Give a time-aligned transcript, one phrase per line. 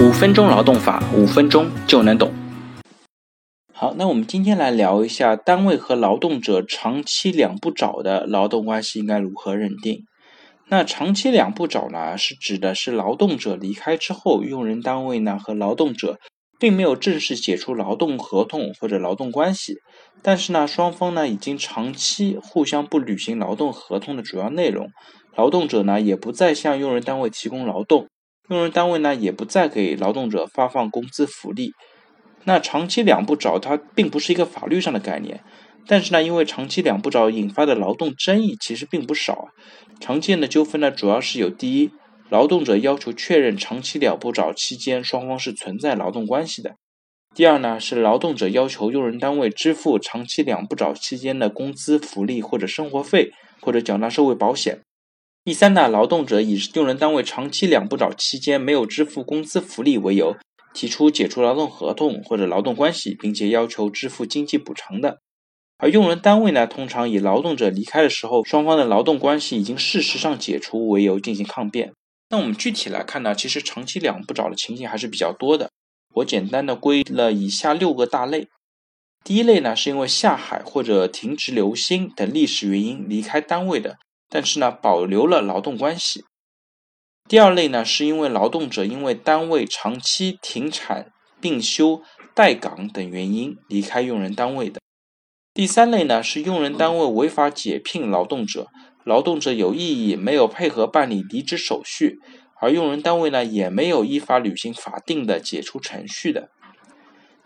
[0.00, 2.32] 五分钟劳动法，五分钟就能懂。
[3.72, 10.02] 好，那我们今天来聊一下单位和劳动者长期两不找的劳动关系应该如何认定。
[10.68, 16.18] 那长期两不找呢，是指的是劳动者离开之后，用人单位呢和劳动者
[16.58, 19.74] 并没有正式解除劳动合同或者劳动关系，
[20.22, 24.88] 但是呢双方呢已经长期互相不履行劳动合同的主要内容，
[25.36, 28.08] 劳动者呢也不再向用人单位提供劳动。
[28.48, 31.72] 用人单位呢也不再给劳动者发放工资福利，
[32.44, 35.42] 那长期两不找它并不是一个法律上的概念，
[35.86, 39.46] 但是呢，因为长期两不找引发的劳动争议其实并不少啊。
[39.98, 41.90] 常见的纠纷呢，主要是有第一，
[42.28, 46.72] 劳动者要求确认长期两不找期间双方是存在劳动关系的；
[47.34, 53.30] 第二呢，是劳动者要求用人单位支付长期两不找期间的工资福利或者生活费，
[53.62, 54.80] 或者缴纳社会保险。
[55.44, 60.34] 第三呢，劳动者以用人单位长期两不找期间没有支付工资福利为由，
[60.72, 65.18] 提出解除劳动合同或者劳动关系，并且要求支付经济补偿的。
[65.76, 71.92] 而用人单位呢，通常以劳动者离开的时候，双方的劳动关系已经事实上解除为由进行抗辩。
[72.30, 75.68] 那我们具体来看呢，其实长期两不找的情形还是比较多的。
[76.14, 78.48] 我简单的归了以下六个大类。
[79.22, 83.98] 第一类呢，是因为下海或者停职留薪等历史原因离开单位的。
[84.34, 86.24] 但是呢，保留了劳动关系。
[87.28, 92.02] 第二类呢，是因为劳动者因为单位长期停产、病休、
[92.34, 94.80] 待岗等原因离开用人单位的。
[95.54, 98.66] 第三类呢，是用人单位违法解聘劳动者，
[99.04, 102.18] 劳动者有异议，没有配合办理离职手续，
[102.60, 106.48] 而用人单位呢也没有依法履行法定的解除程序的。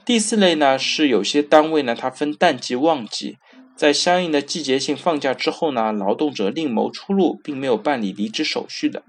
[0.06, 3.36] 第四类呢，是有些单位呢，它分淡季旺季。
[3.79, 9.05] 在相应的季节性放假之后呢，劳动者另谋出路，并没有办理离职手续的。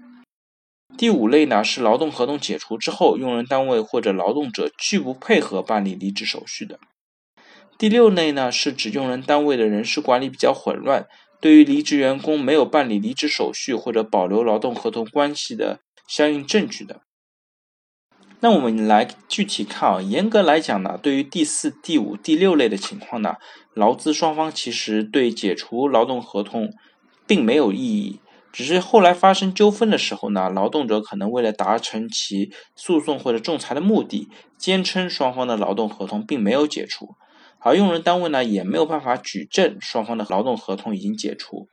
[0.96, 6.78] 第五类呢是劳动合同解除之后，用人单位或者劳动者拒不配合办理离职手续的。
[7.76, 11.08] 第六类呢是指用人单位的人事管理比较混乱，
[11.40, 17.00] 对于离职员工没有办理离职手续或者保留劳动合同关系的相应证据的。
[18.42, 23.34] 那我们来具体看啊，严格来讲呢，对于第四、第五、第六类的情况呢，
[23.74, 26.72] 劳资双方其实对解除劳动合同
[27.26, 28.20] 并没有异议，
[28.50, 37.16] 只是后来发生纠纷的时候呢，劳动者可能为了达成其诉讼或者仲裁的目的，坚称双方的劳动合同并没有解除，
[37.58, 41.68] 而用人单位呢也没有办法举证双方的劳动合同已经解除。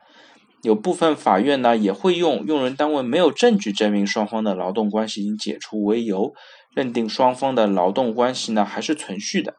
[0.63, 6.33] 有部分法院呢也会用用人单位没有证据证明双方的劳动关系已经解除为由。
[6.77, 9.55] 认定双方的劳动关系呢还是存续的，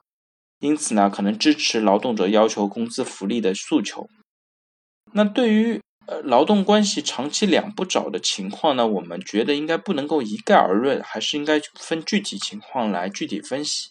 [0.61, 4.07] 因此呢可能支持劳动者要求工资福利的诉求。
[5.13, 13.89] 那对于呃劳动关系长期两不找的情况呢，我们觉得应该不能够一概而论，还是应该分具体情况来具体分析。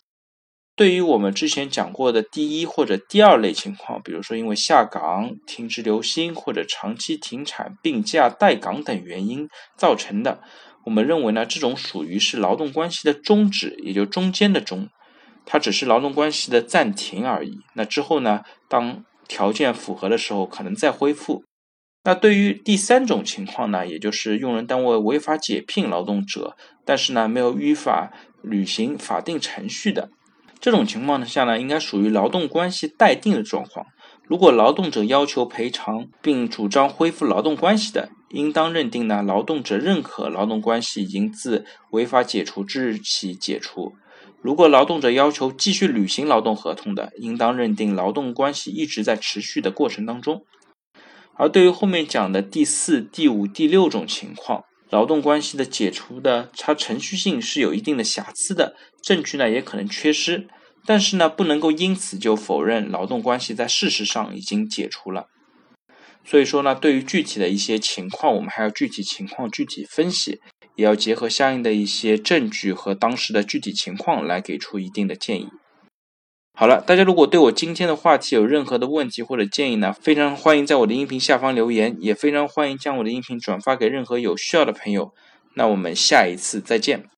[0.78, 10.40] 对于我们之前讲过的第一或者第二类情况，比如说因为下岗、停职留薪或者长期停产、病假、待岗等原因造成的。
[10.88, 14.88] 我们认为呢，这种属于是劳动关系的终止，也就中间的终，
[15.46, 17.60] 它只是劳动关系的暂停而已。
[17.74, 21.44] 那之后呢，当条件符合的时候，可能再恢复。
[22.06, 26.56] 那对于第三种情况呢，也就是用人单位违法解聘劳动者，
[26.86, 30.10] 但是呢没有依法履行法定程序的
[30.62, 33.86] 这种情况下呢，应该属于劳动关系待定的状况。
[34.28, 43.94] 如果劳动者要求赔偿并主张恢复劳动关系的，应当认定呢，劳动者认可劳动关系已经自违法解除之日起解除。
[44.42, 50.44] 如果劳动者要求继续履行劳动合同的，应当认定劳动关系一直在持续的过程当中。
[51.36, 60.48] 而对于后面讲的第四、第五、第六种情况，劳动关系的解除的，它程序性是有一定的瑕疵的，证据呢也可能缺失。
[60.88, 65.28] 但是呢，不能够因此就否认劳动关系在事实上已经解除了。
[66.24, 70.40] 所以说呢，对于具体的一些情况，我们还要具体情况具体分析，
[70.76, 75.50] 也要结合相应的一些证据和当时的具体情况来给出一定的建议。
[76.54, 85.14] 好了，大家如果对我今天的话题有任何的问题或者建议呢，非常欢迎在我的音频下方留言，也非常欢迎将我的音频转发给任何有需要的朋友。
[85.56, 87.17] 那我们下一次再见。